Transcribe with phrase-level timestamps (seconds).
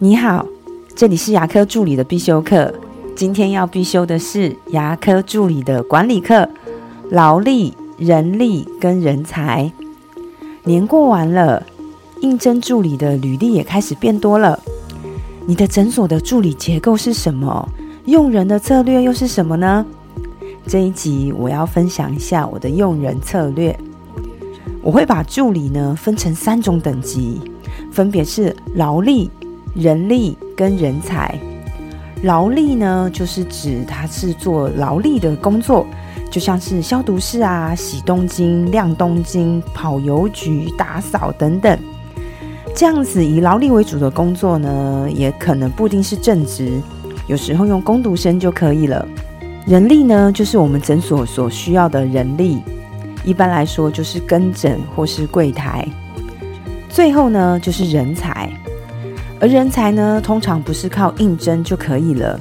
[0.00, 0.46] 你好，
[0.94, 2.72] 这里是牙科助理的必修课。
[3.16, 6.48] 今天要必修的是牙科助理的管理课，
[7.10, 9.72] 劳力、人力跟人才。
[10.62, 11.66] 年过完了，
[12.20, 14.60] 应征助理的履历也开始变多了。
[15.46, 17.68] 你的诊所的助理结构是什么？
[18.04, 19.84] 用人的策略又是什么呢？
[20.64, 23.76] 这一集我要分享一下我的用人策略。
[24.80, 27.40] 我会把助理呢分成三种等级，
[27.90, 29.28] 分别是劳力、
[29.74, 31.38] 人力跟人才。
[32.22, 35.86] 劳力呢，就是指他是做劳力的工作，
[36.30, 41.78] 就像是消毒室啊、洗东京、晾东京、跑邮局、打扫等等。
[42.74, 46.80] 这样子以劳力为主的工作呢，也可能不一定是正职，
[47.28, 49.06] 有时候用工读生就可以了。
[49.64, 52.58] 人力呢，就是我们诊所所需要的人力。
[53.24, 55.86] 一般来说，就是跟诊或是柜台。
[56.88, 58.50] 最后呢，就是人才。
[59.40, 62.38] 而人才呢，通常不是靠应征就可以了。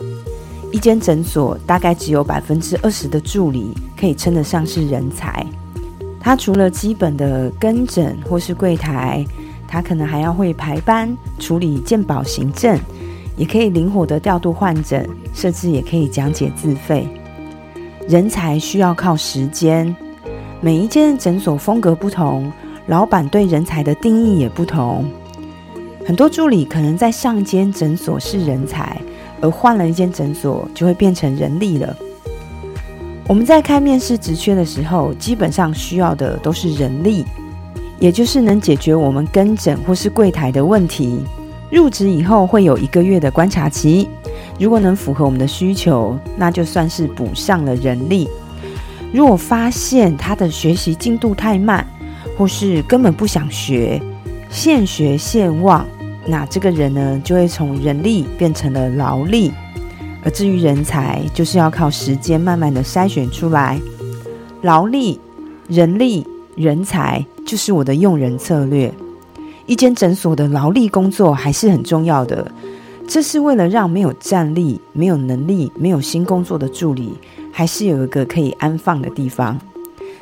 [0.71, 5.45] 一间诊所大概只有百分之二十的助理可以称得上是人才。
[6.19, 9.23] 他除了基本的跟诊或是柜台，
[9.67, 12.77] 他可能还要会排班、处理健保行政，
[13.37, 17.07] 也可以灵活的调度患诊，甚至也可以讲解自费。
[18.09, 19.95] 人才需要靠时间。
[20.59, 22.51] 每一间诊所风格不同，
[22.87, 25.05] 老板对人才的定义也不同。
[26.07, 28.97] 很多助理可能在上间诊所是人才，
[29.41, 31.93] 而换了一间诊所就会变成人力了。
[33.27, 37.25] 我们在开面试职缺的时候，基本上需要的都是人力，
[37.99, 41.19] 也就是能解决我们跟诊或是柜台的问题。
[41.69, 44.07] 入职以后会有一个月的观察期，
[44.57, 48.29] 如果能符合我们的需求，那就算是补上了人力。
[49.11, 51.85] 如果发现他的学习进度太慢，
[52.37, 54.01] 或是根本不想学，
[54.49, 55.85] 现学现忘，
[56.27, 59.51] 那这个人呢就会从人力变成了劳力。
[60.23, 63.79] 而至于人才，就是要靠时间慢慢的筛选出来。
[64.61, 65.19] 劳力、
[65.69, 68.93] 人力、人才就是我的用人策略。
[69.65, 72.51] 一间诊所的劳力工作还是很重要的。
[73.07, 77.13] 这是为了让没有战力、没有能力、没有新工作的助理，
[77.53, 79.57] 还是有一个可以安放的地方。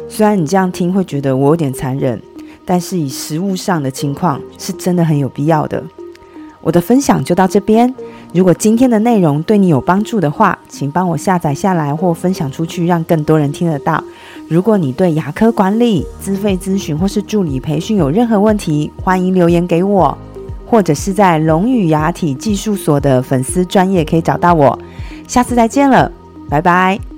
[0.08, 2.22] 虽然你这样听会觉得我有点残忍，
[2.66, 5.82] 但是以实物上的情况，是真的很有必要的。
[6.62, 7.94] 我的分享就到这边。
[8.34, 14.04] 如果今天的内容对你有帮助的话，请帮我下载下来或分享出去，让更多人听得到。
[14.50, 20.18] 如果你对牙科管理、资费咨询或是助理培训有任何问题，欢迎留言给我。
[20.68, 24.78] 或者是在龙语牙体技术所的粉丝专业可以找到我，
[25.28, 26.12] 下次再见了，
[26.50, 27.15] 拜拜。